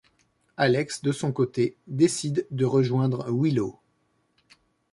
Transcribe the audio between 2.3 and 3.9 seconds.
de rejoindre Willow.